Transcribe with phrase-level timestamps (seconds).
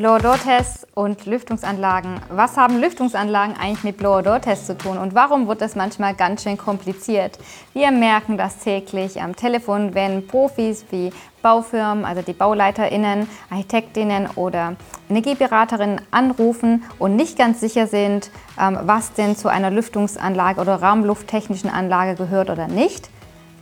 [0.00, 2.22] Blower-Door-Tests und Lüftungsanlagen.
[2.30, 6.56] Was haben Lüftungsanlagen eigentlich mit Blower-Door-Tests zu tun und warum wird das manchmal ganz schön
[6.56, 7.38] kompliziert?
[7.74, 14.76] Wir merken das täglich am Telefon, wenn Profis wie Baufirmen, also die BauleiterInnen, Architektinnen oder
[15.10, 21.68] Energieberaterinnen anrufen und nicht ganz sicher sind, ähm, was denn zu einer Lüftungsanlage oder raumlufttechnischen
[21.68, 23.10] Anlage gehört oder nicht.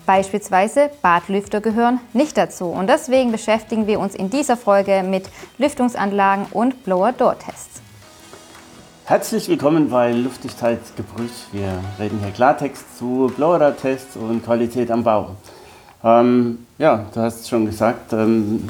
[0.08, 2.64] Beispielsweise Badlüfter gehören nicht dazu.
[2.64, 7.82] Und deswegen beschäftigen wir uns in dieser Folge mit Lüftungsanlagen und Blower-Door-Tests.
[9.04, 11.52] Herzlich willkommen bei Luftigkeit geprüft.
[11.52, 15.36] Wir reden hier Klartext zu Blower-Door-Tests und Qualität am Bau.
[16.02, 18.66] Ähm, ja, du hast schon gesagt, ähm,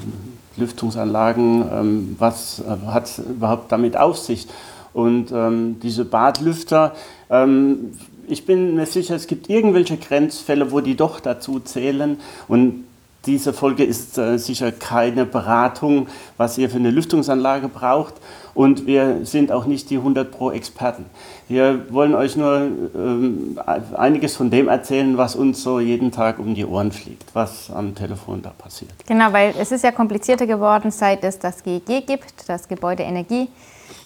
[0.56, 4.48] Lüftungsanlagen, ähm, was äh, hat überhaupt damit auf sich?
[4.92, 6.96] Und ähm, diese Badlüfter,
[7.30, 7.92] ähm,
[8.30, 12.18] ich bin mir sicher, es gibt irgendwelche Grenzfälle, wo die doch dazu zählen.
[12.46, 12.84] Und
[13.26, 16.06] diese Folge ist äh, sicher keine Beratung,
[16.36, 18.14] was ihr für eine Lüftungsanlage braucht.
[18.54, 21.04] Und wir sind auch nicht die 100 Pro Experten.
[21.46, 23.58] Wir wollen euch nur ähm,
[23.94, 27.94] einiges von dem erzählen, was uns so jeden Tag um die Ohren fliegt, was am
[27.94, 28.92] Telefon da passiert.
[29.06, 33.48] Genau, weil es ist ja komplizierter geworden, seit es das GEG gibt, das Gebäudeenergie.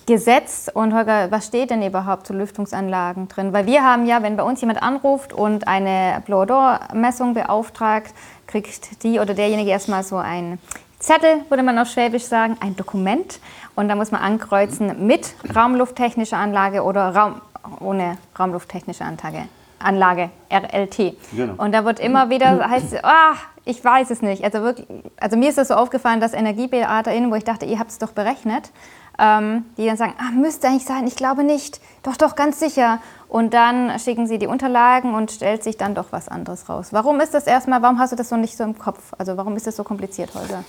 [0.06, 0.70] Gesetz.
[0.72, 3.52] Und Holger, was steht denn überhaupt zu Lüftungsanlagen drin?
[3.52, 8.12] Weil wir haben ja, wenn bei uns jemand anruft und eine Blower-Door-Messung beauftragt,
[8.46, 10.58] kriegt die oder derjenige erstmal so ein
[10.98, 13.40] Zettel, würde man auf Schwäbisch sagen, ein Dokument.
[13.74, 17.40] Und da muss man ankreuzen mit raumlufttechnischer Anlage oder Raum,
[17.80, 19.48] ohne raumlufttechnische Anlage.
[19.78, 21.16] Anlage, RLT.
[21.32, 21.54] Genau.
[21.62, 24.44] Und da wird immer wieder, heißt ah, ich weiß es nicht.
[24.44, 24.86] Also, wirklich,
[25.18, 28.12] also mir ist das so aufgefallen, dass EnergieberaterInnen, wo ich dachte, ihr habt es doch
[28.12, 28.70] berechnet,
[29.18, 33.00] ähm, die dann sagen, ah, müsste eigentlich sein, ich glaube nicht, doch, doch, ganz sicher.
[33.28, 36.88] Und dann schicken sie die Unterlagen und stellt sich dann doch was anderes raus.
[36.92, 39.12] Warum ist das erstmal, warum hast du das so nicht so im Kopf?
[39.18, 40.64] Also warum ist das so kompliziert heute?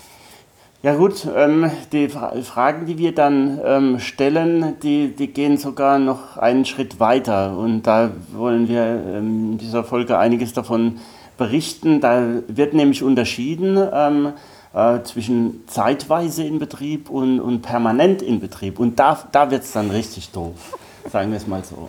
[0.84, 6.36] Ja gut, ähm, die Fragen, die wir dann ähm, stellen, die, die gehen sogar noch
[6.36, 7.56] einen Schritt weiter.
[7.56, 11.00] Und da wollen wir ähm, in dieser Folge einiges davon
[11.38, 12.02] berichten.
[12.02, 14.34] Da wird nämlich unterschieden ähm,
[14.74, 18.78] äh, zwischen zeitweise in Betrieb und, und permanent in Betrieb.
[18.78, 20.76] Und da, da wird es dann richtig doof,
[21.10, 21.88] sagen wir es mal so.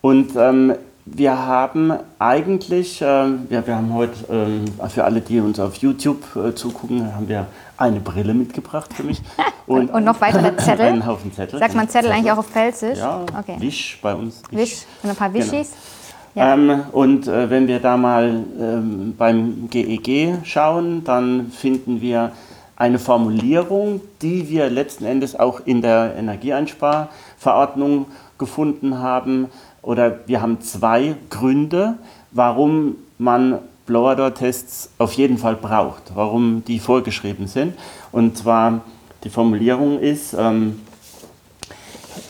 [0.00, 0.74] Und ähm,
[1.04, 6.24] wir haben eigentlich, äh, wir, wir haben heute, äh, für alle, die uns auf YouTube
[6.36, 7.46] äh, zugucken, haben wir
[7.76, 9.20] eine Brille mitgebracht für mich.
[9.66, 10.86] Und, und noch weitere Zettel?
[10.86, 11.58] Einen Haufen Zettel.
[11.58, 12.18] Sagt man Zettel, Zettel.
[12.18, 12.98] eigentlich auch auf Pfälzisch?
[12.98, 13.56] Ja, okay.
[13.58, 14.42] Wisch bei uns.
[14.50, 15.50] Wisch, Wisch und ein paar Wischis.
[15.50, 15.99] Genau.
[16.40, 16.54] Ja.
[16.54, 22.32] Ähm, und äh, wenn wir da mal ähm, beim GEG schauen, dann finden wir
[22.76, 28.06] eine Formulierung, die wir letzten Endes auch in der Energieeinsparverordnung
[28.38, 29.48] gefunden haben.
[29.82, 31.98] Oder wir haben zwei Gründe,
[32.30, 37.74] warum man Blower-Door-Tests auf jeden Fall braucht, warum die vorgeschrieben sind.
[38.12, 38.80] Und zwar
[39.24, 40.80] die Formulierung ist, ähm,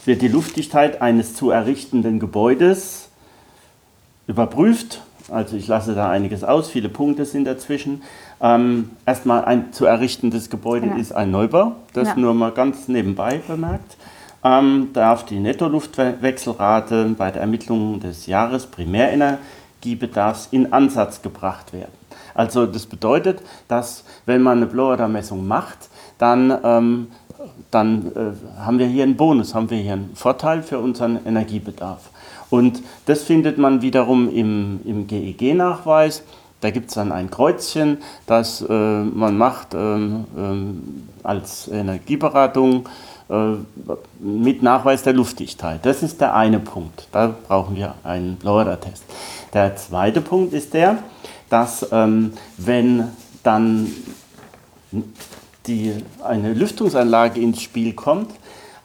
[0.04, 2.99] wird die Luftdichtheit eines zu errichtenden Gebäudes
[4.30, 5.02] überprüft.
[5.28, 8.02] Also ich lasse da einiges aus, viele Punkte sind dazwischen.
[8.40, 10.96] Ähm, erstmal ein zu errichtendes Gebäude ja.
[10.96, 12.16] ist ein Neubau, das ja.
[12.16, 13.96] nur mal ganz nebenbei bemerkt.
[14.42, 21.92] Ähm, darf die Nettoluftwechselrate bei der Ermittlung des Jahresprimärenergiebedarfs in Ansatz gebracht werden.
[22.34, 27.08] Also das bedeutet, dass wenn man eine Blower-Messung macht, dann, ähm,
[27.70, 32.08] dann äh, haben wir hier einen Bonus, haben wir hier einen Vorteil für unseren Energiebedarf.
[32.50, 36.22] Und das findet man wiederum im, im GEG-Nachweis.
[36.60, 42.86] Da gibt es dann ein Kreuzchen, das äh, man macht ähm, ähm, als Energieberatung
[43.30, 43.54] äh,
[44.18, 45.86] mit Nachweis der Luftdichtheit.
[45.86, 47.08] Das ist der eine Punkt.
[47.12, 49.04] Da brauchen wir einen Loader-Test.
[49.54, 50.98] Der zweite Punkt ist der,
[51.48, 53.08] dass ähm, wenn
[53.42, 53.90] dann
[55.66, 58.32] die, eine Lüftungsanlage ins Spiel kommt,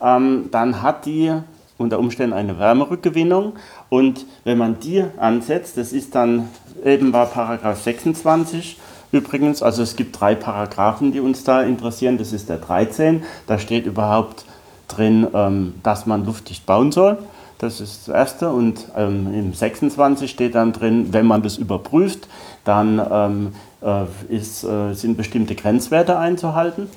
[0.02, 1.34] ähm, dann hat die
[1.78, 3.53] unter Umständen eine Wärmerückgewinnung.
[3.90, 6.50] Und wenn man die ansetzt, das ist dann
[6.84, 8.78] eben bei Paragraph 26
[9.12, 12.18] übrigens, also es gibt drei Paragraphen, die uns da interessieren.
[12.18, 14.46] Das ist der 13, da steht überhaupt
[14.88, 17.17] drin, ähm, dass man luftdicht bauen soll.
[17.58, 18.50] Das ist das Erste.
[18.50, 22.28] Und ähm, im 26 steht dann drin, wenn man das überprüft,
[22.66, 26.90] dann ähm, äh, ist, äh, sind bestimmte Grenzwerte einzuhalten.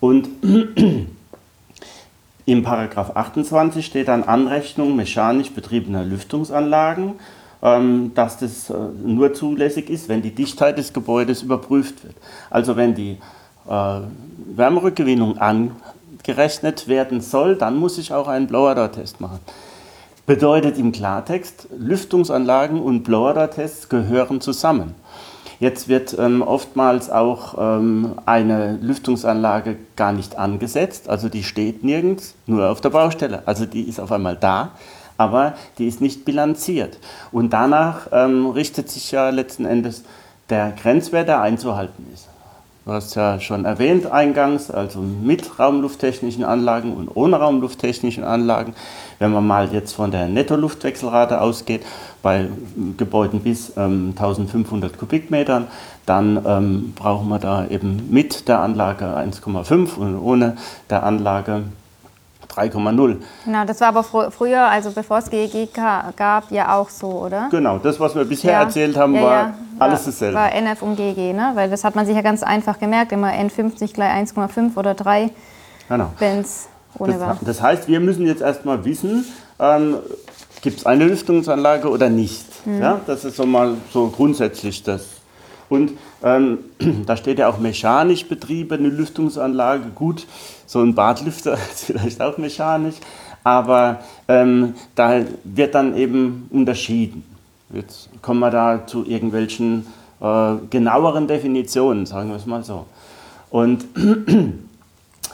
[0.00, 0.28] Und
[2.50, 7.12] Im Paragraph 28 steht dann Anrechnung mechanisch betriebener Lüftungsanlagen,
[7.62, 8.74] ähm, dass das äh,
[9.04, 12.16] nur zulässig ist, wenn die Dichtheit des Gebäudes überprüft wird.
[12.50, 13.18] Also wenn die
[13.68, 14.00] äh,
[14.56, 19.38] Wärmerückgewinnung angerechnet werden soll, dann muss ich auch einen Blower-Door-Test machen.
[20.26, 24.96] Bedeutet im Klartext, Lüftungsanlagen und Blower-Door-Tests gehören zusammen.
[25.60, 32.34] Jetzt wird ähm, oftmals auch ähm, eine Lüftungsanlage gar nicht angesetzt, also die steht nirgends,
[32.46, 33.42] nur auf der Baustelle.
[33.44, 34.70] Also die ist auf einmal da,
[35.18, 36.98] aber die ist nicht bilanziert.
[37.30, 40.02] Und danach ähm, richtet sich ja letzten Endes
[40.48, 42.26] der Grenzwert, der einzuhalten ist.
[42.86, 48.74] Du hast ja schon erwähnt eingangs, also mit raumlufttechnischen Anlagen und ohne raumlufttechnischen Anlagen.
[49.20, 51.84] Wenn man mal jetzt von der Nettoluftwechselrate ausgeht,
[52.22, 52.48] bei
[52.96, 55.68] Gebäuden bis ähm, 1500 Kubikmetern,
[56.06, 60.56] dann ähm, brauchen wir da eben mit der Anlage 1,5 und ohne
[60.88, 61.64] der Anlage
[62.48, 63.16] 3,0.
[63.44, 67.48] Genau, das war aber fr früher, also bevor es GEG gab, ja auch so, oder?
[67.50, 68.62] Genau, das, was wir bisher ja.
[68.62, 69.54] erzählt haben, ja, war ja.
[69.78, 70.38] alles dasselbe.
[70.38, 71.52] War NF und GG, ne?
[71.54, 75.30] weil das hat man sich ja ganz einfach gemerkt, immer N50 gleich 1,5 oder 3,
[75.90, 76.10] genau.
[76.18, 76.44] wenn
[76.98, 77.38] ohne das.
[77.40, 79.24] Das heißt, wir müssen jetzt erstmal wissen,
[79.58, 79.96] ähm,
[80.62, 82.66] gibt es eine Lüftungsanlage oder nicht.
[82.66, 82.80] Mhm.
[82.80, 85.06] Ja, das ist so mal so grundsätzlich das.
[85.68, 85.92] Und
[86.22, 86.58] ähm,
[87.06, 89.84] da steht ja auch mechanisch betriebene Lüftungsanlage.
[89.94, 90.26] Gut,
[90.66, 92.96] so ein Badlüfter ist vielleicht auch mechanisch,
[93.44, 97.24] aber ähm, da wird dann eben unterschieden.
[97.72, 99.86] Jetzt kommen wir da zu irgendwelchen
[100.20, 102.86] äh, genaueren Definitionen, sagen wir es mal so.
[103.48, 103.86] Und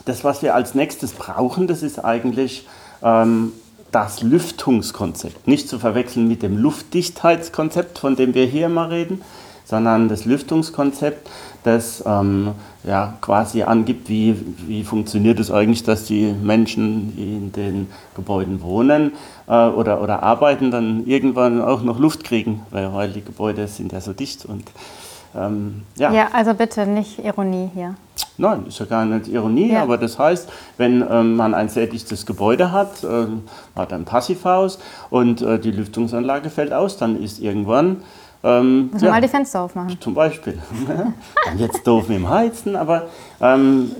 [0.06, 2.66] das, was wir als nächstes brauchen, das ist eigentlich
[3.02, 3.52] ähm,
[3.92, 5.46] das Lüftungskonzept.
[5.46, 9.20] Nicht zu verwechseln mit dem Luftdichtheitskonzept, von dem wir hier mal reden,
[9.64, 11.28] sondern das Lüftungskonzept,
[11.64, 12.52] das ähm,
[12.84, 14.36] ja, quasi angibt, wie,
[14.68, 19.12] wie funktioniert es eigentlich, dass die Menschen, die in den Gebäuden wohnen
[19.48, 23.92] äh, oder, oder arbeiten, dann irgendwann auch noch Luft kriegen, weil, weil die Gebäude sind
[23.92, 24.70] ja so dicht und
[25.38, 26.12] ähm, ja.
[26.12, 27.94] ja, also bitte nicht Ironie hier.
[28.38, 29.82] Nein, ist ja gar nicht Ironie, ja.
[29.82, 33.26] aber das heißt, wenn ähm, man ein sehr dichtes Gebäude hat, äh,
[33.74, 34.78] hat ein Passivhaus
[35.10, 38.02] und äh, die Lüftungsanlage fällt aus, dann ist irgendwann
[38.44, 40.00] ähm, Muss man ja, mal die Fenster aufmachen.
[40.00, 40.58] Zum Beispiel.
[41.56, 43.08] Jetzt doof mit dem Heizen, aber
[43.40, 43.90] ähm,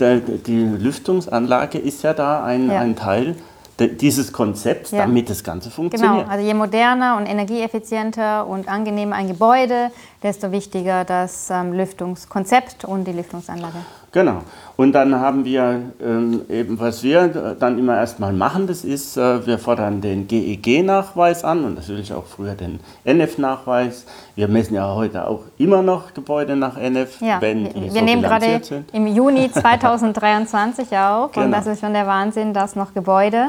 [0.00, 3.36] der, die Lüftungsanlage ist ja da ein, ein Teil
[3.80, 4.98] dieses Konzepts, ja.
[4.98, 6.24] damit das Ganze funktioniert.
[6.24, 9.90] Genau, also je moderner und energieeffizienter und angenehmer ein Gebäude,
[10.22, 13.78] desto wichtiger das ähm, Lüftungskonzept und die Lüftungsanlage.
[14.14, 14.42] Genau.
[14.76, 19.44] Und dann haben wir ähm, eben, was wir dann immer erstmal machen, das ist, äh,
[19.44, 24.06] wir fordern den GEG-Nachweis an und natürlich auch früher den NF-Nachweis.
[24.36, 28.00] Wir messen ja heute auch immer noch Gebäude nach NF, ja, wenn die Wir so
[28.04, 28.94] nehmen gerade sind.
[28.94, 31.46] im Juni 2023 auf genau.
[31.46, 33.48] und das ist schon der Wahnsinn, dass noch Gebäude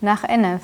[0.00, 0.62] nach NF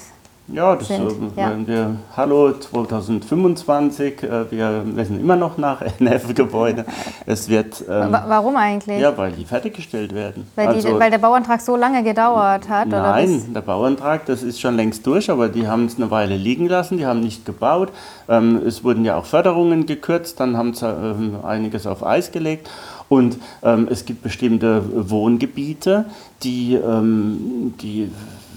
[0.48, 1.56] ja, das sind, ja.
[1.64, 6.84] wir, hallo 2025, äh, wir messen immer noch nach NF-Gebäude.
[7.26, 7.84] Es wird.
[7.88, 9.00] Ähm, Warum eigentlich?
[9.00, 10.46] Ja, weil die fertiggestellt werden.
[10.56, 12.88] Weil, also, die, weil der Bauantrag so lange gedauert hat?
[12.88, 16.68] Nein, der Bauantrag, das ist schon längst durch, aber die haben es eine Weile liegen
[16.68, 17.90] lassen, die haben nicht gebaut.
[18.28, 22.68] Ähm, es wurden ja auch Förderungen gekürzt, dann haben sie ähm, einiges auf Eis gelegt.
[23.08, 26.06] Und ähm, es gibt bestimmte Wohngebiete,
[26.42, 28.10] die, ähm, die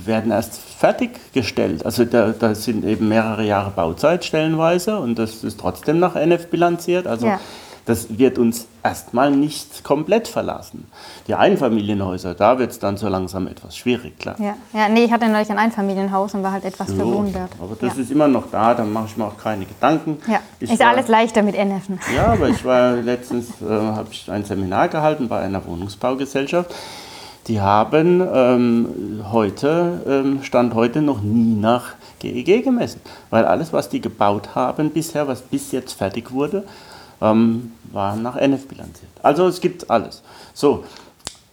[0.07, 1.85] werden erst fertiggestellt.
[1.85, 6.47] Also da, da, sind eben mehrere Jahre Bauzeit stellenweise und das ist trotzdem nach NF
[6.47, 7.07] bilanziert.
[7.07, 7.39] Also ja.
[7.85, 10.87] das wird uns erstmal nicht komplett verlassen.
[11.27, 14.35] Die Einfamilienhäuser, da wird es dann so langsam etwas schwierig, klar.
[14.39, 17.51] Ja, ja nee, ich hatte neulich ein Einfamilienhaus und war halt etwas so, verwundert.
[17.59, 18.03] Aber das ja.
[18.03, 20.17] ist immer noch da, da mache ich mir auch keine Gedanken.
[20.27, 21.83] Ja, ich ist war, alles leichter mit NF.
[22.15, 26.73] Ja, aber ich war letztens, äh, habe ich ein Seminar gehalten bei einer Wohnungsbaugesellschaft
[27.47, 33.72] die haben ähm, heute, ähm, Stand heute noch nie nach GEG e gemessen, weil alles,
[33.72, 36.63] was die gebaut haben bisher, was bis jetzt fertig wurde,
[37.22, 39.12] ähm, war nach NF bilanziert.
[39.22, 40.24] Also es gibt alles.
[40.53, 40.84] So,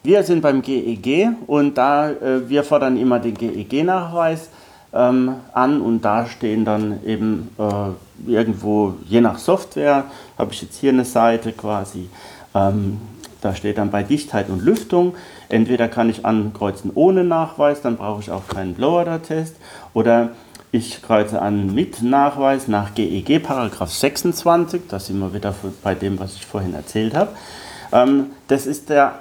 [0.02, 4.48] wir sind beim GEG e und da äh, wir fordern immer den GEG-Nachweis
[4.92, 10.04] ähm, an und da stehen dann eben äh, irgendwo, je nach Software,
[10.38, 12.08] habe ich jetzt hier eine Seite quasi,
[12.54, 13.00] ähm,
[13.42, 15.14] da steht dann bei Dichtheit und Lüftung,
[15.48, 19.56] entweder kann ich ankreuzen ohne Nachweis, dann brauche ich auch keinen Blower-Test,
[19.92, 20.30] oder
[20.70, 26.18] ich kreuze an mit Nachweis nach GEG Paragraph 26, da sind wir wieder bei dem,
[26.18, 27.32] was ich vorhin erzählt habe.
[27.92, 29.16] Ähm, das ist der,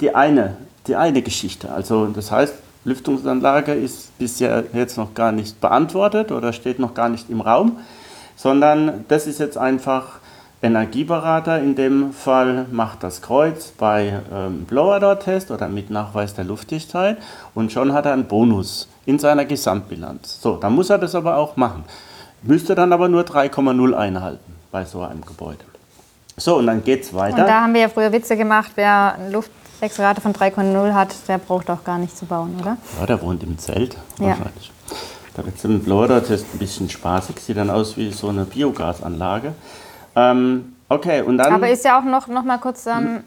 [0.00, 0.56] die, eine,
[0.88, 1.70] die eine Geschichte.
[1.70, 7.08] Also das heißt, Lüftungsanlage ist bisher jetzt noch gar nicht beantwortet oder steht noch gar
[7.08, 7.78] nicht im Raum,
[8.34, 10.18] sondern das ist jetzt einfach
[10.64, 17.18] Energieberater in dem Fall macht das Kreuz bei ähm, Blower-Door-Test oder mit Nachweis der Luftdichtheit
[17.54, 20.40] und schon hat er einen Bonus in seiner Gesamtbilanz.
[20.40, 21.84] So, dann muss er das aber auch machen.
[22.42, 25.64] Müsste dann aber nur 3,0 einhalten bei so einem Gebäude.
[26.38, 27.42] So, und dann geht es weiter.
[27.42, 31.38] Und da haben wir ja früher Witze gemacht, wer eine Luftwechselrate von 3,0 hat, der
[31.38, 32.78] braucht auch gar nicht zu bauen, oder?
[32.98, 34.72] Ja, der wohnt im Zelt wahrscheinlich.
[34.90, 34.96] Ja.
[35.36, 39.52] Da wird es Blower-Door-Test ein bisschen spaßig, sieht dann aus wie so eine Biogasanlage.
[40.16, 41.52] Ähm, Okay, und dann.
[41.52, 42.86] Aber ist ja auch noch, noch mal kurz.
[42.86, 43.24] Ähm,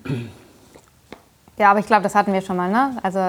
[1.58, 2.96] ja, aber ich glaube, das hatten wir schon mal, ne?
[3.02, 3.20] Also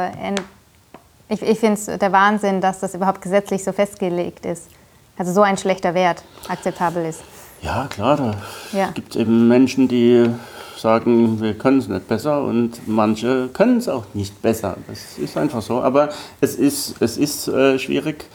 [1.31, 4.69] ich, ich finde es der Wahnsinn, dass das überhaupt gesetzlich so festgelegt ist.
[5.17, 7.23] Also so ein schlechter Wert akzeptabel ist.
[7.63, 8.35] Ja, klar, da
[8.79, 8.91] Ja.
[8.93, 10.31] gibt es eben Menschen, die
[10.77, 14.77] sagen, wir können es nicht besser und manche können es auch nicht besser.
[14.87, 15.81] Das ist einfach so.
[15.83, 16.11] Aber
[16.41, 18.27] es ist, es ist äh, schwierig.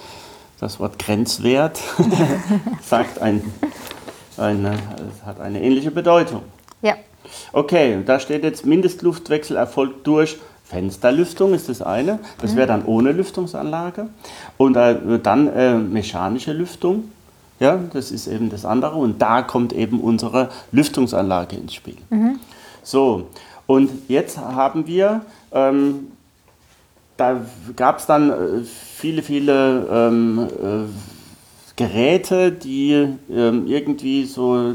[0.60, 1.80] Das Wort Grenzwert
[2.82, 3.44] sagt ein,
[4.40, 4.74] eine,
[5.26, 6.44] hat eine ähnliche Bedeutung.
[6.82, 6.96] Ja,
[7.52, 12.20] Okay, da steht jetzt Mindestluftwechsel erfolgt durch Fensterlüftung, ist das eine.
[12.42, 14.08] Das wäre dann ohne Lüftungsanlage.
[14.58, 17.12] Und äh, dann äh, mechanische Lüftung.
[17.60, 18.96] Ja, das ist eben das andere.
[18.96, 21.98] Und da kommt eben unsere Lüftungsanlage ins Spiel.
[22.82, 23.28] So,
[23.68, 25.22] und jetzt haben wir,
[25.52, 26.08] ähm,
[27.16, 27.42] da
[27.76, 31.13] gab es dann äh, viele, viele ähm, äh,
[31.76, 34.74] Geräte, die ähm, irgendwie so,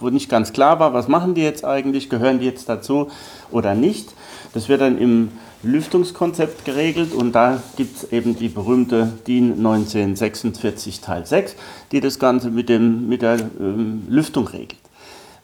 [0.00, 3.08] wo nicht ganz klar war, was machen die jetzt eigentlich, gehören die jetzt dazu
[3.52, 4.12] oder nicht.
[4.54, 5.30] Das wird dann im
[5.62, 11.54] Lüftungskonzept geregelt und da gibt es eben die berühmte DIN 1946 Teil 6,
[11.92, 14.80] die das Ganze mit, dem, mit der ähm, Lüftung regelt.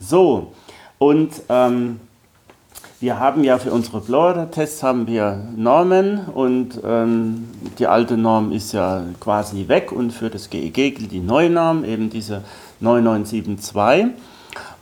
[0.01, 0.53] So,
[0.99, 2.01] und ähm,
[3.01, 7.49] wir haben ja für unsere Blower-Tests haben wir Normen und ähm,
[7.79, 11.85] die alte Norm ist ja quasi weg und für das GEG gilt die neue Norm,
[11.85, 12.43] eben diese
[12.81, 14.15] 9972.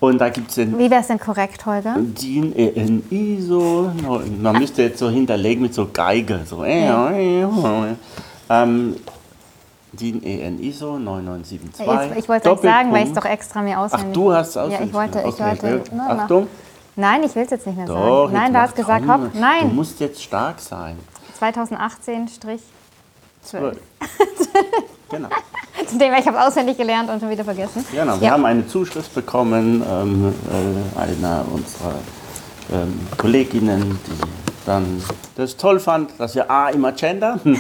[0.00, 1.96] Und da gibt es den wie wäre es denn korrekt, Holger?
[1.96, 3.90] DIN ENI so,
[4.40, 7.46] man müsste jetzt so hinterlegen mit so Geige, so äh, äh, äh.
[8.50, 8.96] ähm,
[9.92, 11.86] DIN ENI so 9972.
[11.86, 14.48] Ich, ich wollte es sagen, weil ich es doch extra mir Ach, auswendig du hast
[14.48, 15.80] es Ja, ich auswendig wollte, ich wollte.
[15.80, 16.46] Okay, ne, mach- Achtung.
[16.96, 18.32] Nein, ich will es jetzt nicht mehr Doch, sagen.
[18.34, 19.74] Nein, du hast gesagt, komm, hopp, Du nein.
[19.74, 20.98] musst jetzt stark sein.
[21.38, 22.60] 2018 Strich
[23.42, 23.76] 12.
[25.10, 25.28] Genau.
[25.86, 27.84] Zu dem, ich habe es auswendig gelernt und schon wieder vergessen.
[27.90, 28.20] genau.
[28.20, 28.32] Wir Ja.
[28.34, 30.34] haben eine Zuschrift bekommen, ähm,
[30.96, 31.94] äh, einer unserer
[32.72, 35.02] ähm, Kolleginnen, die dann
[35.34, 37.40] das toll fand, dass wir A immer gendern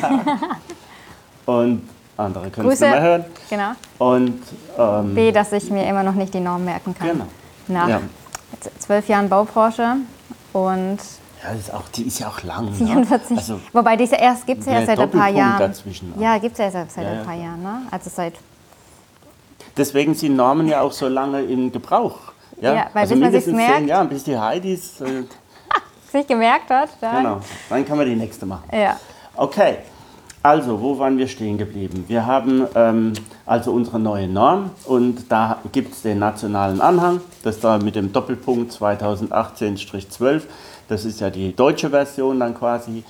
[1.46, 3.24] und andere können es nicht mehr hören.
[3.50, 3.70] Genau.
[3.98, 4.40] Und
[4.78, 7.08] ähm, B, dass ich mir immer noch nicht die Norm merken kann.
[7.08, 7.26] Genau.
[7.68, 8.00] Nach Ja.
[8.78, 9.96] Zwölf Jahren Baubranche
[10.52, 10.98] und
[11.42, 12.66] ja, das ist auch, die ist ja auch lang.
[12.66, 12.72] ne?
[12.86, 13.36] 44.
[13.36, 15.58] Also, Wobei diese erst gibt es ja erst seit ein paar Jahren.
[15.58, 16.14] dazwischen.
[16.20, 17.34] Ja, gibt es ja erst seit Ja, ein paar.
[17.34, 17.62] Jahren.
[17.62, 17.82] Ne?
[17.90, 18.34] Also seit
[19.76, 22.18] deswegen sind Normen ja auch so lange in Gebrauch.
[22.60, 23.76] Ja, Ja, weil also bis man mindestens merkt.
[23.78, 25.00] zehn Jahren, bis die Heidis.
[25.00, 25.24] Äh,
[26.12, 26.90] sich gemerkt hat.
[27.00, 27.16] Da.
[27.18, 28.64] genau, dann kann man die nächste machen.
[28.72, 28.96] Ja.
[29.34, 29.78] Okay,
[30.42, 32.04] also wo waren wir stehen geblieben?
[32.08, 33.12] Wir haben ähm,
[33.46, 38.12] also unsere neue Norm und da gibt es den nationalen Anhang, das da mit dem
[38.12, 40.42] Doppelpunkt 2018-12,
[40.88, 43.04] das ist ja die deutsche Version dann quasi.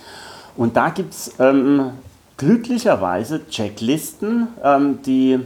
[0.57, 1.93] Und da gibt es ähm,
[2.37, 5.41] glücklicherweise Checklisten, ähm, die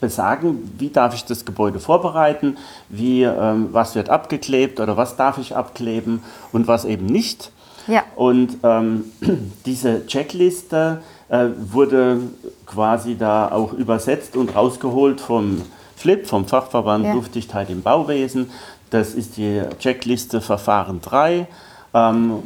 [0.00, 2.56] besagen, wie darf ich das Gebäude vorbereiten,
[2.88, 6.22] wie, ähm, was wird abgeklebt oder was darf ich abkleben
[6.52, 7.50] und was eben nicht.
[7.86, 8.04] Ja.
[8.16, 9.04] Und ähm,
[9.66, 12.20] diese Checkliste äh, wurde
[12.66, 15.62] quasi da auch übersetzt und rausgeholt vom
[15.96, 17.12] FLIP, vom Fachverband Ja.
[17.14, 18.50] Luftdichtheit im Bauwesen.
[18.90, 21.46] Das ist die Checkliste Verfahren 3.
[21.94, 22.42] Ähm,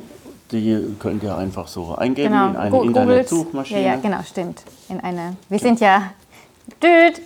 [0.52, 2.48] die könnt ihr einfach so eingeben Genau.
[2.50, 2.88] in eine googelt.
[2.96, 3.80] Internetsuchmaschine.
[3.82, 4.62] Ja, ja, genau, stimmt.
[4.88, 6.02] In eine, wir sind ja
[6.82, 7.20] düt,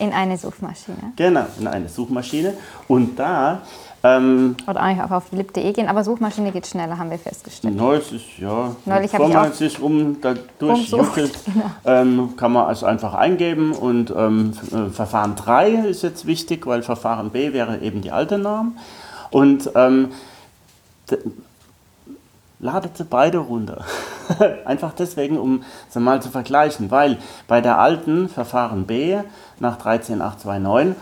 [0.00, 1.12] in eine Suchmaschine.
[1.16, 2.54] Genau, in eine Suchmaschine.
[2.88, 3.60] Und da,
[4.02, 7.78] ähm, Oder eigentlich auch auf lib.de gehen, aber Suchmaschine geht schneller, haben wir festgestellt.
[7.78, 11.38] es ist, ja, Neulich bevor man sich um da rumsucht, durchjuckelt,
[11.84, 13.72] ähm, kann man es einfach eingeben.
[13.72, 18.38] Und ähm, äh, Verfahren 3 ist jetzt wichtig, weil Verfahren B wäre eben die alte
[18.38, 18.78] Norm.
[19.30, 19.70] Und
[22.60, 23.84] ladet sie beide runter.
[24.64, 29.16] Einfach deswegen, um sie mal zu vergleichen, weil bei der alten Verfahren B
[29.58, 30.94] nach 13829,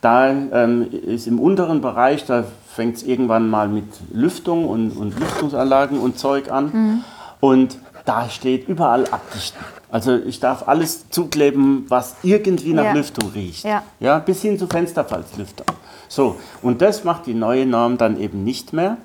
[0.00, 5.18] da ähm, ist im unteren Bereich, da fängt es irgendwann mal mit Lüftung und, und
[5.18, 7.04] Lüftungsanlagen und Zeug an.
[7.40, 9.60] Und da steht überall abdichten.
[9.90, 12.92] Also ich darf alles zukleben, was irgendwie nach Ja.
[12.94, 13.64] Lüftung riecht.
[13.64, 13.82] Ja.
[14.00, 15.64] Ja, bis hin zu Fensterfalzlüfter.
[16.08, 18.96] So, und das macht die neue Norm dann eben nicht mehr.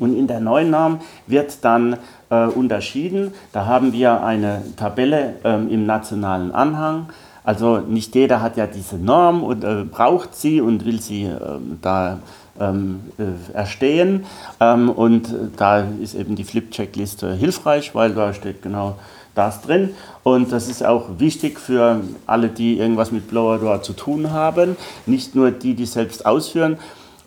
[0.00, 1.98] Und in der neuen Norm wird dann
[2.30, 3.32] äh, unterschieden.
[3.52, 7.10] Da haben wir eine Tabelle ähm, im nationalen Anhang.
[7.44, 11.78] Also nicht jeder hat ja diese Norm und äh, braucht sie und will sie ähm,
[11.80, 12.18] da
[12.58, 14.24] ähm, äh, erstehen.
[14.60, 18.96] Ähm, und äh, da ist eben die Flip-Checkliste hilfreich, weil da steht genau
[19.34, 19.90] das drin.
[20.22, 24.76] Und das ist auch wichtig für alle, die irgendwas mit Blower Door zu tun haben.
[25.06, 26.78] Nicht nur die, die selbst ausführen,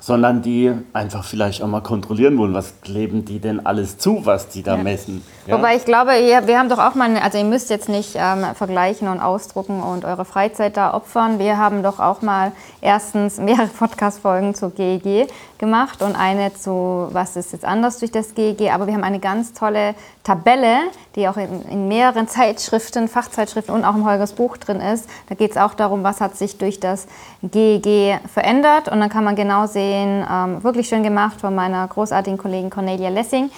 [0.03, 4.49] sondern die einfach vielleicht auch mal kontrollieren wollen, was kleben die denn alles zu, was
[4.49, 4.83] die da ja.
[4.83, 5.23] messen.
[5.47, 5.57] Ja?
[5.57, 8.43] Wobei ich glaube, ja, wir haben doch auch mal, also ihr müsst jetzt nicht ähm,
[8.53, 11.39] vergleichen und ausdrucken und eure Freizeit da opfern.
[11.39, 17.37] Wir haben doch auch mal erstens mehrere Podcast-Folgen zur GEG gemacht und eine zu, was
[17.37, 19.95] ist jetzt anders durch das GEG, aber wir haben eine ganz tolle
[20.25, 20.79] Tabelle,
[21.15, 25.07] die auch in, in mehreren Zeitschriften, Fachzeitschriften und auch im Holgers Buch drin ist.
[25.29, 27.07] Da geht es auch darum, was hat sich durch das
[27.43, 32.37] GEG verändert und dann kann man genau sehen, ähm, wirklich schön gemacht von meiner großartigen
[32.37, 33.51] Kollegin Cornelia Lessing,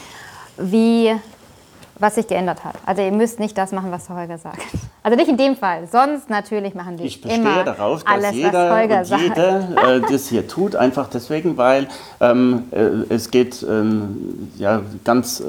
[0.58, 1.14] wie
[1.98, 2.76] was sich geändert hat.
[2.86, 4.62] Also ihr müsst nicht das machen, was Holger sagt.
[5.02, 5.88] Also nicht in dem Fall.
[5.90, 9.22] Sonst natürlich machen die ich immer darauf, dass alles, jeder was Holger sagt.
[9.22, 11.88] Jeder, äh, das hier tut, einfach deswegen, weil
[12.20, 15.44] ähm, äh, es geht ähm, ja ganz äh,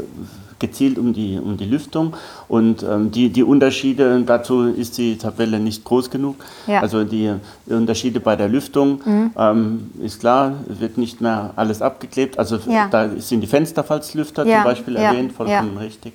[0.58, 2.14] gezielt um die, um die Lüftung
[2.48, 6.36] und ähm, die, die Unterschiede, dazu ist die Tabelle nicht groß genug.
[6.66, 6.80] Ja.
[6.80, 7.32] Also die
[7.66, 9.30] Unterschiede bei der Lüftung mhm.
[9.36, 12.38] ähm, ist klar, wird nicht mehr alles abgeklebt.
[12.38, 12.88] Also ja.
[12.90, 14.56] da sind die Fensterfalzlüfter ja.
[14.56, 16.14] zum Beispiel erwähnt, vollkommen richtig.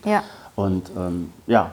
[0.56, 1.72] Und ähm, ja,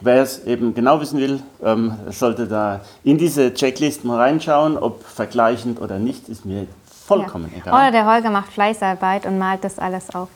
[0.00, 5.80] Wer es eben genau wissen will, ähm, sollte da in diese Checklisten reinschauen, ob vergleichend
[5.80, 7.62] oder nicht, ist mir vollkommen ja.
[7.62, 7.74] egal.
[7.74, 10.28] Oder der Holger macht Fleißarbeit und malt das alles auf.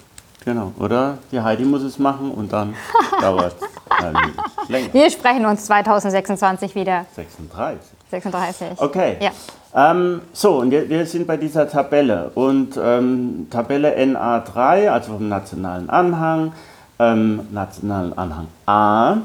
[0.45, 2.75] Genau, oder die Heidi muss es machen und dann
[3.21, 4.93] dauert es länger.
[4.93, 7.07] Wir sprechen uns 2026 wieder.
[7.15, 7.79] 36.
[8.11, 8.67] 36.
[8.79, 9.17] Okay.
[9.21, 9.31] Ja.
[9.75, 12.31] Ähm, so, und wir, wir, sind bei dieser Tabelle.
[12.35, 16.53] Und ähm, Tabelle NA3, also vom nationalen Anhang,
[16.99, 19.17] ähm, nationalen Anhang A.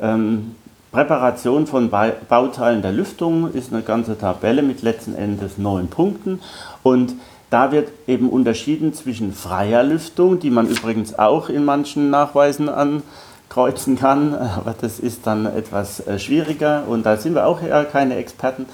[0.00, 0.56] Ähm,
[0.90, 6.40] Präparation von Bauteilen der Lüftung ist eine ganze Tabelle mit letzten Endes neun Punkten.
[6.82, 7.14] Und
[7.50, 13.98] da wird eben unterschieden zwischen freier Lüftung, die man übrigens auch in manchen Nachweisen ankreuzen
[13.98, 18.66] kann, aber das ist dann etwas äh, schwieriger und da sind wir auch keine Experten,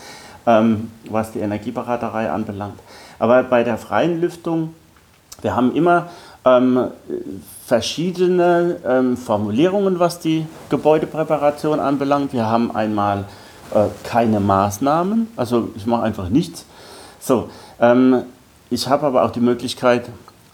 [0.46, 2.78] ähm, was die Energieberaterei anbelangt.
[3.18, 4.74] Aber bei der freien Lüftung,
[5.40, 6.08] wir haben immer
[6.44, 6.88] ähm,
[7.66, 12.32] verschiedene ähm, Formulierungen, was die Gebäudepräparation anbelangt.
[12.32, 13.24] Wir haben einmal
[13.72, 16.66] äh, keine Maßnahmen, also ich mache einfach nichts.
[17.20, 17.48] So,
[17.80, 18.24] ähm,
[18.74, 20.10] ich habe aber auch die Möglichkeit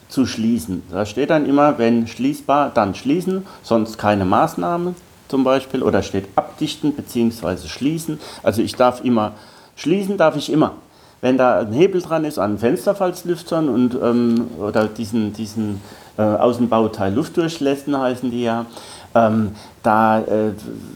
[0.08, 0.82] zu schließen.
[0.90, 4.94] Da steht dann immer, wenn schließbar, dann schließen, sonst keine Maßnahme
[5.28, 5.82] zum Beispiel.
[5.82, 7.66] Oder steht abdichten bzw.
[7.66, 8.20] schließen.
[8.42, 9.32] Also ich darf immer,
[9.74, 10.74] schließen darf ich immer.
[11.22, 15.80] Wenn da ein Hebel dran ist an Fensterfalzlüftern und, ähm, oder diesen, diesen
[16.18, 18.66] äh, Außenbauteil Luftdurchlässen heißen die ja,
[19.14, 20.52] ähm, da, äh,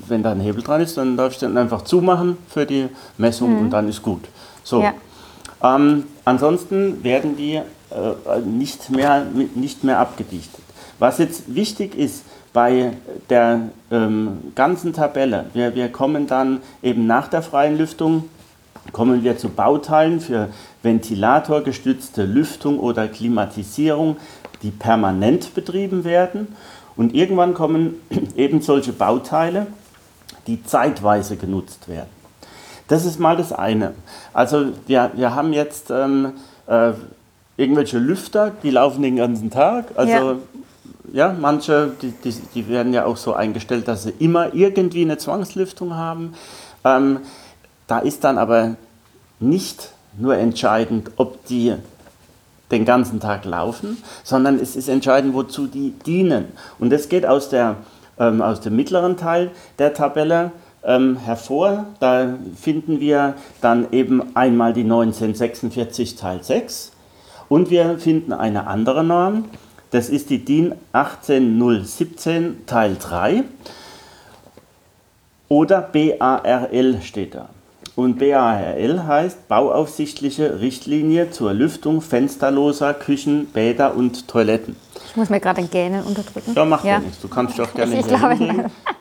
[0.08, 3.54] wenn da ein Hebel dran ist, dann darf ich den einfach zumachen für die Messung
[3.54, 3.58] mhm.
[3.60, 4.24] und dann ist gut.
[4.62, 4.82] So.
[4.82, 4.94] Ja.
[5.62, 10.62] Ähm, ansonsten werden die äh, nicht, mehr, nicht mehr abgedichtet.
[10.98, 12.92] Was jetzt wichtig ist bei
[13.30, 18.28] der ähm, ganzen Tabelle, wir, wir kommen dann eben nach der freien Lüftung,
[18.92, 20.48] kommen wir zu Bauteilen für
[20.82, 24.16] ventilatorgestützte Lüftung oder Klimatisierung,
[24.62, 26.48] die permanent betrieben werden.
[26.96, 28.00] Und irgendwann kommen
[28.36, 29.66] eben solche Bauteile,
[30.46, 32.23] die zeitweise genutzt werden.
[32.88, 33.94] Das ist mal das eine.
[34.32, 36.32] Also wir, wir haben jetzt ähm,
[36.66, 36.92] äh,
[37.56, 39.86] irgendwelche Lüfter, die laufen den ganzen Tag.
[39.96, 40.12] Also
[41.12, 45.02] ja, ja manche, die, die, die, werden ja auch so eingestellt, dass sie immer irgendwie
[45.02, 46.34] eine Zwangslüftung haben.
[46.84, 47.20] Ähm,
[47.86, 48.76] da ist dann aber
[49.40, 51.74] nicht nur entscheidend, ob die
[52.70, 56.46] den ganzen Tag laufen, sondern es ist entscheidend, wozu die dienen.
[56.78, 57.76] Und das geht aus, der,
[58.18, 60.50] ähm, aus dem mittleren Teil der Tabelle
[60.84, 61.86] ähm, hervor.
[62.00, 66.92] Da finden wir dann eben einmal die 1946 Teil 6
[67.48, 69.46] und wir finden eine andere Norm.
[69.90, 73.44] Das ist die DIN 18017 Teil 3
[75.48, 77.48] oder BARL steht da.
[77.96, 84.74] Und BARL heißt Bauaufsichtliche Richtlinie zur Lüftung fensterloser Küchen, Bäder und Toiletten.
[85.14, 86.54] Ich muss mir gerade ein Gähnen unterdrücken.
[86.56, 87.20] Ja, mach ja nichts.
[87.20, 88.36] Du kannst doch gerne ich glaube,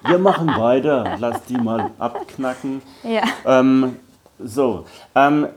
[0.06, 1.16] Wir machen weiter.
[1.18, 2.84] Lass die mal abknacken.
[3.02, 3.24] Ja.
[3.48, 3.98] Ähm,
[4.38, 5.48] so, ähm,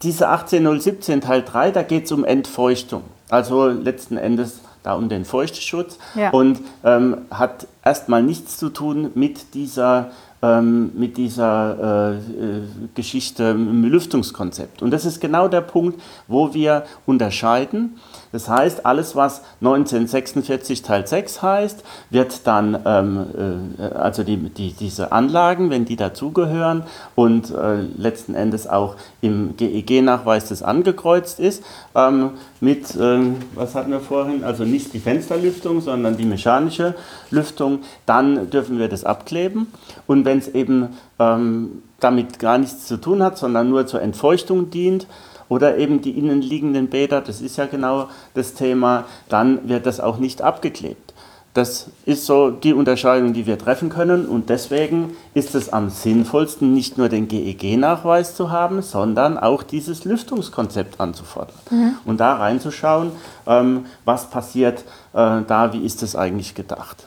[0.00, 3.02] diese 18017 Teil 3, da geht es um Entfeuchtung.
[3.30, 6.30] Also letzten Endes da um den Feuchtschutz ja.
[6.30, 12.62] und ähm, hat erstmal nichts zu tun mit dieser ähm, mit dieser äh, äh,
[12.94, 14.82] Geschichte im Lüftungskonzept.
[14.82, 17.98] Und das ist genau der Punkt, wo wir unterscheiden.
[18.32, 24.72] Das heißt, alles, was 1946 Teil 6 heißt, wird dann, ähm, äh, also die, die,
[24.72, 31.62] diese Anlagen, wenn die dazugehören und äh, letzten Endes auch im GEG-Nachweis das angekreuzt ist,
[31.94, 33.20] ähm, mit, äh,
[33.54, 36.94] was hatten wir vorhin, also nicht die Fensterlüftung, sondern die mechanische
[37.30, 39.66] Lüftung, dann dürfen wir das abkleben.
[40.06, 44.70] Und wenn es eben ähm, damit gar nichts zu tun hat, sondern nur zur Entfeuchtung
[44.70, 45.06] dient,
[45.52, 50.16] oder eben die innenliegenden Bäder, das ist ja genau das Thema, dann wird das auch
[50.16, 51.12] nicht abgeklebt.
[51.52, 56.72] Das ist so die Unterscheidung, die wir treffen können und deswegen ist es am sinnvollsten,
[56.72, 61.96] nicht nur den GEG-Nachweis zu haben, sondern auch dieses Lüftungskonzept anzufordern mhm.
[62.06, 63.12] und da reinzuschauen,
[63.46, 67.04] ähm, was passiert äh, da, wie ist das eigentlich gedacht.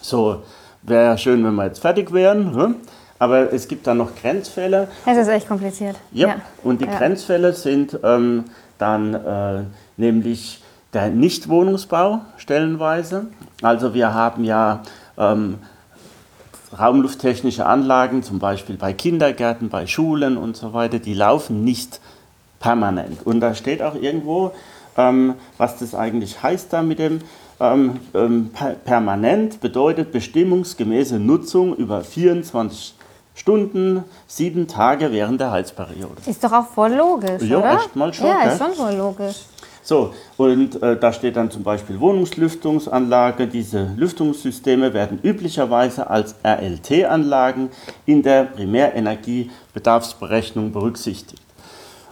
[0.00, 0.42] So,
[0.82, 2.56] wäre schön, wenn wir jetzt fertig wären.
[2.56, 2.74] Hm?
[3.22, 4.88] Aber es gibt dann noch Grenzfälle.
[5.06, 5.94] Es ist echt kompliziert.
[6.10, 6.36] Ja, ja.
[6.64, 6.98] und die ja.
[6.98, 8.46] Grenzfälle sind ähm,
[8.78, 9.62] dann äh,
[9.96, 10.60] nämlich
[10.92, 13.28] der Nichtwohnungsbau stellenweise.
[13.62, 14.82] Also wir haben ja
[15.16, 15.58] ähm,
[16.76, 22.00] raumlufttechnische Anlagen, zum Beispiel bei Kindergärten, bei Schulen und so weiter, die laufen nicht
[22.58, 23.24] permanent.
[23.24, 24.50] Und da steht auch irgendwo,
[24.96, 27.20] ähm, was das eigentlich heißt da mit dem
[27.60, 28.50] ähm, ähm
[28.84, 32.96] permanent bedeutet bestimmungsgemäße Nutzung über 24
[33.34, 36.16] Stunden, sieben Tage während der Heizperiode.
[36.26, 37.76] Ist doch auch voll logisch, ja, oder?
[37.76, 39.36] Echt mal schon, ja, ist schon voll logisch.
[39.84, 43.48] So, und äh, da steht dann zum Beispiel Wohnungslüftungsanlage.
[43.48, 47.68] Diese Lüftungssysteme werden üblicherweise als RLT-Anlagen
[48.06, 51.42] in der Primärenergiebedarfsberechnung berücksichtigt.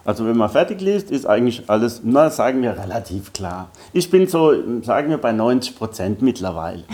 [0.04, 3.70] Also wenn man fertig liest, ist eigentlich alles, na, sagen wir, relativ klar.
[3.92, 6.84] Ich bin so, sagen wir, bei 90 Prozent mittlerweile.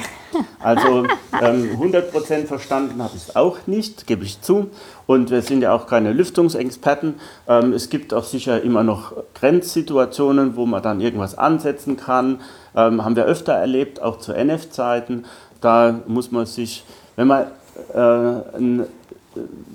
[0.58, 1.06] Also
[1.42, 4.70] ähm, 100 Prozent verstanden habe ich es auch nicht, gebe ich zu.
[5.06, 7.14] Und wir sind ja auch keine Lüftungsexperten.
[7.48, 12.40] Ähm, es gibt auch sicher immer noch Grenzsituationen, wo man dann irgendwas ansetzen kann.
[12.74, 15.24] Ähm, haben wir öfter erlebt, auch zu NF-Zeiten.
[15.60, 17.46] Da muss man sich, wenn man
[17.94, 18.86] äh, ein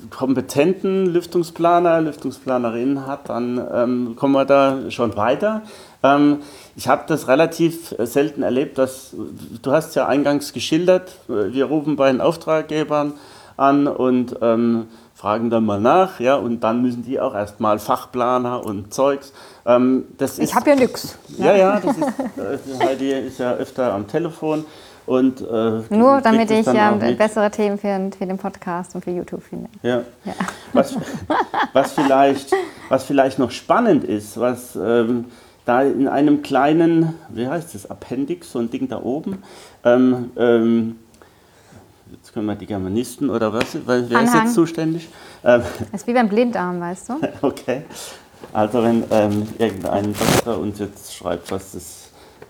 [0.09, 5.61] kompetenten Lüftungsplaner, Lüftungsplanerin hat, dann ähm, kommen wir da schon weiter.
[6.03, 6.39] Ähm,
[6.75, 9.15] ich habe das relativ selten erlebt, dass
[9.61, 13.13] du hast ja eingangs geschildert, wir rufen bei den Auftraggebern
[13.57, 14.87] an und ähm,
[15.21, 19.33] fragen dann mal nach, ja, und dann müssen die auch erstmal Fachplaner und Zeugs.
[19.67, 21.15] Ähm, das ich habe ja nichts.
[21.37, 24.65] Ja, ja, das ist, äh, Heidi ist ja öfter am Telefon.
[25.05, 29.43] Und, äh, Nur damit ich ja bessere Themen für, für, den Podcast und für YouTube
[29.43, 29.69] finde.
[29.81, 30.03] Ja.
[30.23, 30.33] ja.
[30.73, 30.95] Was,
[31.73, 32.51] was, vielleicht,
[32.89, 35.25] was vielleicht noch spannend ist, was ähm,
[35.65, 39.41] da in einem kleinen, wie heißt das, Appendix, so ein Ding da oben,
[39.83, 40.95] ähm, ähm,
[42.11, 44.35] jetzt können wir die Germanisten oder was, weil wer Anhang.
[44.35, 45.09] ist jetzt zuständig?
[45.43, 45.61] Ähm,
[45.91, 47.13] das ist wie beim Blindarm, weißt du?
[47.41, 47.83] okay.
[48.53, 52.00] Also wenn ähm, irgendein Doktor uns jetzt schreibt, was das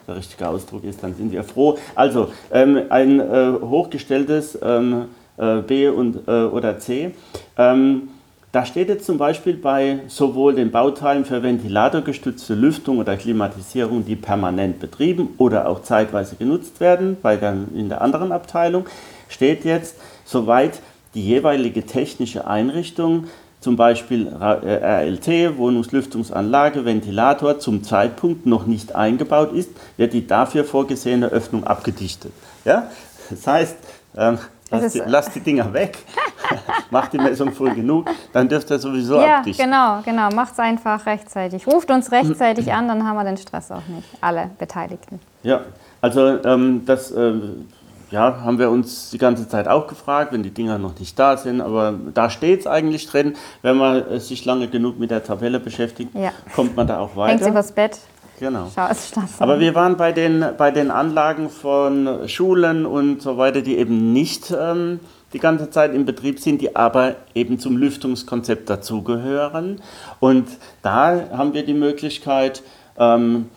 [0.08, 1.78] der richtige Ausdruck ist, dann sind wir froh.
[1.96, 5.06] Also ähm, ein äh, hochgestelltes ähm,
[5.38, 7.14] äh, B und, äh, oder C.
[7.58, 8.10] Ähm,
[8.52, 14.18] da steht jetzt zum Beispiel bei sowohl den Bauteilen für ventilatorgestützte Lüftung oder Klimatisierung, die
[14.18, 18.88] permanent betrieben oder auch zeitweise genutzt werden, bei der, in der anderen Abteilung,
[19.30, 20.82] steht jetzt, soweit
[21.14, 23.28] die jeweilige technische Einrichtung
[23.62, 31.28] zum Beispiel RLT, Wohnungslüftungsanlage, Ventilator, zum Zeitpunkt noch nicht eingebaut ist, wird die dafür vorgesehene
[31.28, 32.34] Öffnung abgedichtet.
[32.65, 32.88] Ja?
[33.30, 33.78] Das heißt,
[34.17, 34.39] ähm,
[34.71, 36.00] lass, die, lass, die, Dinger weg,
[36.89, 39.65] mach die Messung früh genug, dann dürft ihr sowieso ja, abdichten.
[39.65, 41.67] Genau, genau, macht es einfach rechtzeitig.
[41.67, 45.19] Ruft uns rechtzeitig an, dann haben wir den Stress auch nicht, alle Beteiligten.
[45.43, 45.62] Ja,
[46.02, 47.12] also ähm, das...
[47.12, 47.67] Ähm,
[48.12, 51.38] ja, haben wir uns die ganze Zeit auch gefragt, wenn die Dinger noch nicht da
[51.38, 51.62] sind.
[51.62, 53.36] Aber da steht es eigentlich drin.
[53.62, 56.32] Wenn man sich lange genug mit der Tabelle beschäftigt, ja.
[56.54, 57.39] kommt man da auch weiter.
[57.39, 58.00] Hängt übers Bett.
[58.39, 58.71] Genau.
[58.74, 63.62] Schau, es Aber wir waren bei den, bei den Anlagen von Schulen und so weiter,
[63.62, 65.00] die eben nicht ähm,
[65.32, 69.80] die ganze Zeit im Betrieb sind, die aber eben zum Lüftungskonzept dazugehören.
[70.19, 70.47] Und
[70.82, 72.63] da haben wir die Möglichkeit,
[72.97, 73.50] ähm,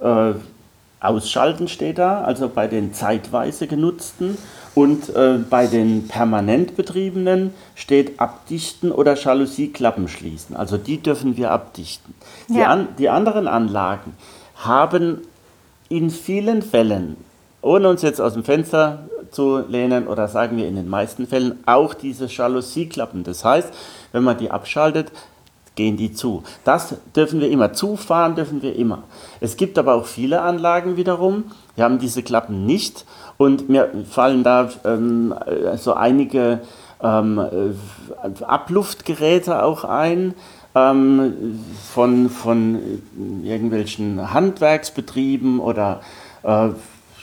[0.00, 0.34] äh,
[1.04, 4.38] Ausschalten steht da, also bei den zeitweise genutzten.
[4.74, 10.56] Und äh, bei den permanent betriebenen steht abdichten oder Jalousieklappen schließen.
[10.56, 12.12] Also die dürfen wir abdichten.
[12.48, 12.54] Ja.
[12.54, 14.14] Die, an, die anderen Anlagen
[14.56, 15.20] haben
[15.88, 17.16] in vielen Fällen,
[17.62, 21.58] ohne uns jetzt aus dem Fenster zu lehnen oder sagen wir in den meisten Fällen,
[21.66, 23.22] auch diese Jalousieklappen.
[23.22, 23.72] Das heißt,
[24.10, 25.12] wenn man die abschaltet,
[25.74, 26.42] gehen die zu.
[26.64, 27.72] Das dürfen wir immer.
[27.72, 29.04] Zufahren dürfen wir immer.
[29.40, 31.44] Es gibt aber auch viele Anlagen wiederum,
[31.76, 33.04] die haben diese Klappen nicht.
[33.36, 35.34] Und mir fallen da ähm,
[35.76, 36.60] so einige
[37.02, 40.34] ähm, äh, Abluftgeräte auch ein.
[40.76, 41.60] Ähm,
[41.92, 42.80] von, von
[43.44, 46.00] irgendwelchen Handwerksbetrieben oder
[46.42, 46.70] äh,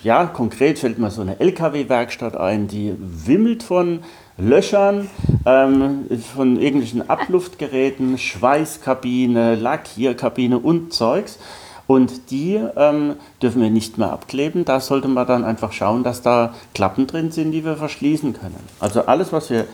[0.03, 3.99] ja, konkret fällt mir so eine LKW-Werkstatt ein, die wimmelt von
[4.41, 5.09] Löchern
[5.45, 11.37] ähm, von irgendwelchen Abluftgeräten, Schweißkabine, Lackierkabine und Zeugs.
[11.85, 14.65] Und die ähm, dürfen wir nicht mehr abkleben.
[14.65, 18.59] Da sollte man dann einfach schauen, dass da Klappen drin sind, die wir verschließen können.
[18.79, 19.65] Also alles, was wir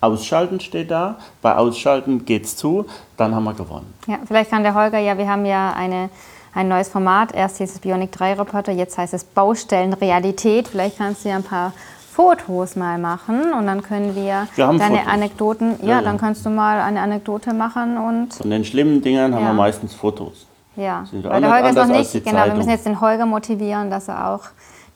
[0.00, 1.16] Ausschalten steht da.
[1.42, 2.86] Bei Ausschalten geht's zu,
[3.16, 3.92] dann haben wir gewonnen.
[4.06, 6.08] Ja, vielleicht kann der Holger ja, wir haben ja eine,
[6.54, 7.34] ein neues Format.
[7.34, 10.68] Erst hieß es Bionic 3 Reporter, jetzt heißt es Baustellenrealität.
[10.68, 11.72] Vielleicht kannst du ja ein paar
[12.20, 15.12] Fotos mal machen und dann können wir, Wir haben deine Fotos.
[15.12, 16.02] Anekdoten, ja, Ja, ja.
[16.02, 19.48] dann kannst du mal eine Anekdote machen und Von den schlimmen Dingern haben Ja.
[19.50, 20.46] wir meistens Fotos.
[20.76, 21.04] ja.
[21.10, 22.56] Sind wir Weil der Holger ist noch nicht, genau, wir Zeitung.
[22.58, 24.42] müssen jetzt den Holger motivieren, dass er auch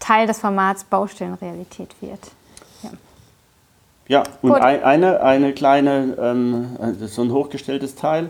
[0.01, 2.21] Teil des Formats Baustellenrealität wird.
[4.07, 4.61] Ja, und Gut.
[4.61, 8.29] ein, eine, eine kleine, ähm, also so ein hochgestelltes Teil,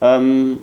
[0.00, 0.60] ähm,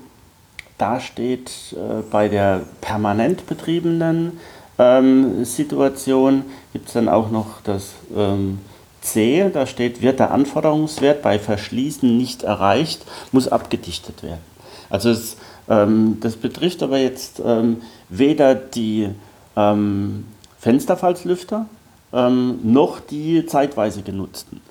[0.79, 4.39] da steht äh, bei der permanent betriebenen
[4.79, 8.59] ähm, Situation, gibt es dann auch noch das ähm,
[9.01, 14.41] C, da steht, wird der Anforderungswert bei Verschließen nicht erreicht, muss abgedichtet werden.
[14.89, 15.37] Also es,
[15.69, 19.09] ähm, das betrifft aber jetzt ähm, weder die
[19.55, 20.25] ähm,
[20.59, 21.67] Fensterfalzlüfter
[22.13, 24.61] ähm, noch die zeitweise genutzten.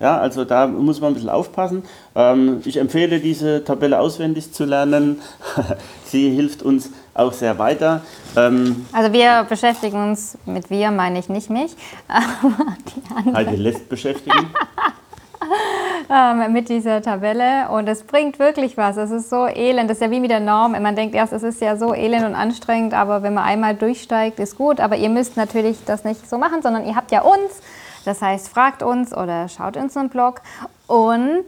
[0.00, 1.82] Ja, also da muss man ein bisschen aufpassen.
[2.14, 5.20] Ähm, ich empfehle diese Tabelle auswendig zu lernen.
[6.04, 8.02] Sie hilft uns auch sehr weiter.
[8.36, 11.72] Ähm, Also wir beschäftigen uns, mit wir meine ich nicht mich,
[12.08, 13.36] aber die anderen.
[13.36, 14.50] Heidi lässt beschäftigen.
[16.10, 18.96] ähm, mit dieser Tabelle und es bringt wirklich was.
[18.96, 20.80] Es ist so elend, das ist ja wie mit der Norm.
[20.80, 24.38] Man denkt erst, es ist ja so elend und anstrengend, aber wenn man einmal durchsteigt,
[24.38, 24.78] ist gut.
[24.78, 27.60] Aber ihr müsst natürlich das nicht so machen, sondern ihr habt ja uns.
[28.04, 30.40] Das heißt, fragt uns oder schaut in unseren Blog.
[30.86, 31.46] Und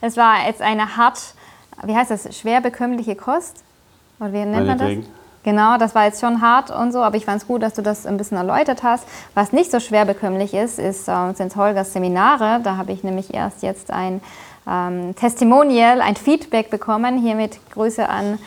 [0.00, 1.34] es war jetzt eine hart,
[1.84, 3.62] wie heißt das, schwer bekömmliche Kost?
[4.18, 5.06] Oder wie nennt man das?
[5.42, 7.80] Genau, das war jetzt schon hart und so, aber ich fand es gut, dass du
[7.80, 9.06] das ein bisschen erläutert hast.
[9.34, 12.60] Was nicht so schwer bekömmlich ist, ist, äh, sind Holgers Seminare.
[12.62, 14.20] Da habe ich nämlich erst jetzt ein
[14.68, 17.18] ähm, Testimonial, ein Feedback bekommen.
[17.18, 18.38] Hiermit Grüße an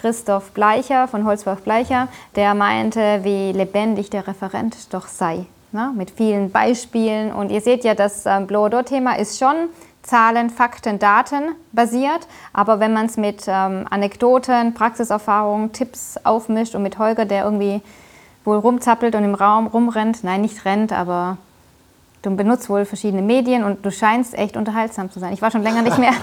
[0.00, 5.46] Christoph Bleicher von Holzbach Bleicher, der meinte, wie lebendig der Referent doch sei.
[5.72, 5.92] Ne?
[5.96, 7.32] Mit vielen Beispielen.
[7.32, 9.70] Und ihr seht ja, das ähm, Blow-Thema ist schon
[10.02, 12.26] Zahlen, Fakten, Daten basiert.
[12.52, 17.80] Aber wenn man es mit ähm, Anekdoten, Praxiserfahrungen, Tipps aufmischt und mit Holger, der irgendwie
[18.44, 21.38] wohl rumzappelt und im Raum rumrennt, nein, nicht rennt, aber
[22.22, 25.32] du benutzt wohl verschiedene Medien und du scheinst echt unterhaltsam zu sein.
[25.32, 26.12] Ich war schon länger nicht mehr.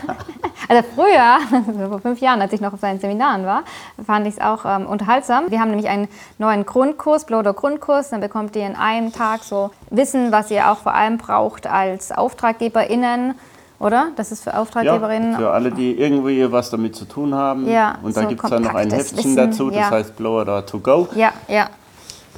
[0.68, 3.64] Also früher, vor fünf Jahren, als ich noch auf seinen Seminaren war,
[4.06, 5.46] fand ich es auch ähm, unterhaltsam.
[5.50, 6.08] Wir haben nämlich einen
[6.38, 8.10] neuen Grundkurs, Blodo Grundkurs.
[8.12, 12.12] Dann bekommt ihr in einem Tag so Wissen, was ihr auch vor allem braucht als
[12.12, 13.34] AuftraggeberInnen,
[13.80, 14.10] oder?
[14.16, 15.38] Das ist für Ja, Auftraggeberinnen.
[15.38, 17.68] für alle, die irgendwie was damit zu tun haben.
[17.68, 19.90] Ja, Und da so gibt es dann noch ein Heftchen Wissen, dazu, das ja.
[19.90, 21.08] heißt Blower to go.
[21.16, 21.68] ja, ja.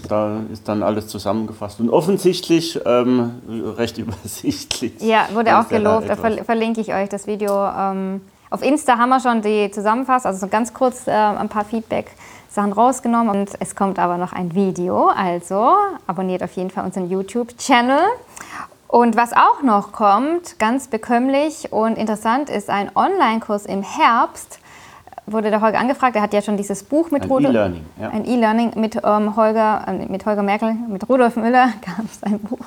[0.07, 1.79] Da ist dann alles zusammengefasst.
[1.79, 3.41] Und offensichtlich ähm,
[3.77, 4.93] recht übersichtlich.
[4.99, 6.09] Ja, wurde auch gelobt.
[6.09, 7.67] Da ver verlinke ich euch das Video.
[7.67, 11.63] Ähm, auf Insta haben wir schon die zusammenfasst, also so ganz kurz äh, ein paar
[11.63, 13.29] Feedback-Sachen rausgenommen.
[13.29, 15.07] Und es kommt aber noch ein Video.
[15.07, 15.73] Also
[16.07, 18.01] abonniert auf jeden Fall unseren YouTube-Channel.
[18.87, 24.59] Und was auch noch kommt, ganz bekömmlich und interessant, ist ein Online-Kurs im Herbst.
[25.31, 28.09] Wurde der Holger angefragt, er hat ja schon dieses Buch mit Rudolf- E-Learning, ja.
[28.09, 32.39] Ein E-Learning mit ähm, Holger, äh, mit Holger Merkel, mit Rudolf Müller gab es ein
[32.39, 32.65] Buch.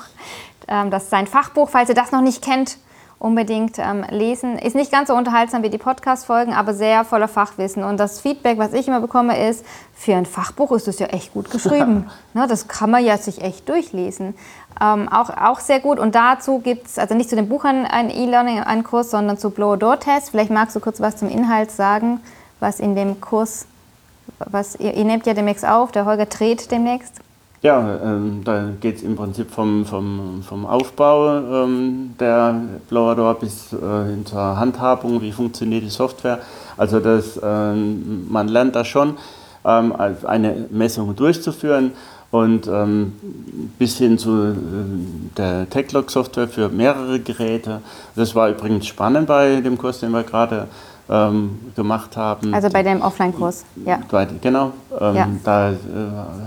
[0.67, 2.77] Ähm, das ist sein Fachbuch, falls ihr das noch nicht kennt,
[3.19, 4.57] unbedingt ähm, lesen.
[4.57, 7.83] Ist nicht ganz so unterhaltsam wie die Podcast-Folgen, aber sehr voller Fachwissen.
[7.83, 11.33] Und das Feedback, was ich immer bekomme, ist, für ein Fachbuch ist es ja echt
[11.33, 12.09] gut geschrieben.
[12.33, 14.35] ne, das kann man ja sich echt durchlesen.
[14.81, 15.99] Ähm, auch, auch sehr gut.
[15.99, 19.37] Und dazu gibt es, also nicht zu dem Buch ein ein E-Learning, einen Kurs, sondern
[19.37, 20.31] zu Blow-Door-Test.
[20.31, 22.19] Vielleicht magst du kurz was zum Inhalt sagen,
[22.59, 23.65] was in dem Kurs,
[24.39, 27.21] was ihr, ihr nehmt ja demnächst auf, der Holger dreht demnächst.
[27.61, 33.39] Ja, ähm, da geht es im Prinzip vom, vom, vom Aufbau ähm, der Blower Door
[33.39, 36.39] bis äh, hin zur Handhabung, wie funktioniert die Software.
[36.77, 39.17] Also das, ähm, man lernt da schon,
[39.65, 41.93] ähm, eine Messung durchzuführen
[42.29, 43.13] und ähm,
[43.79, 44.53] bis hin zu äh,
[45.35, 47.81] der Techlog-Software für mehrere Geräte.
[48.15, 50.67] Das war übrigens spannend bei dem Kurs, den wir gerade
[51.09, 52.53] ähm, gemacht haben.
[52.53, 53.65] Also bei dem Offline-Kurs.
[53.85, 53.99] Ja.
[54.09, 55.27] Bei- Genau, ähm, Ja.
[55.43, 55.75] da äh,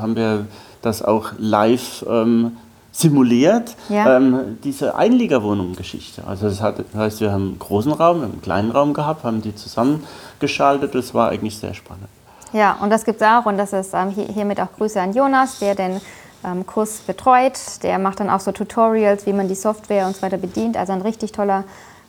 [0.01, 0.47] haben wir
[0.83, 2.57] das auch live ähm,
[2.93, 4.17] simuliert, Ja.
[4.17, 6.23] ähm, diese Einliegerwohnung-Geschichte.
[6.27, 8.95] Also das, hat, das heißt, wir haben einen großen Raum, wir haben einen kleinen Raum
[8.95, 12.09] gehabt, haben die zusammengeschaltet, das war eigentlich sehr spannend.
[12.53, 13.45] Ja, und das gibt es auch.
[13.47, 16.01] Und das ist ähm, hier, hiermit auch Grüße an Jonas, der den
[16.45, 17.59] ähm, Kurs betreut.
[17.83, 20.77] Der macht dann auch so Tutorials, wie man die Software und so weiter bedient.
[20.77, 21.65] Also ein richtig toller,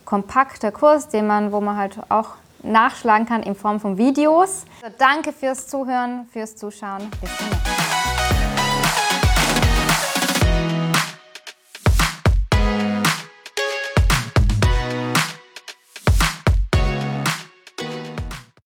[0.06, 2.28] kompakter Kurs, den man, wo man halt auch
[2.62, 4.64] nachschlagen kann in Form von Videos.
[4.82, 7.10] Also danke fürs Zuhören, fürs Zuschauen.
[7.20, 7.89] Bis zum nächsten Mal.